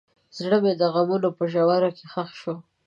زړه 0.37 0.57
مې 0.63 0.73
د 0.81 0.83
غمونو 0.93 1.29
په 1.37 1.43
ژوره 1.51 1.89
کې 1.97 2.05
ښخ 2.11 2.29
شو. 2.41 2.55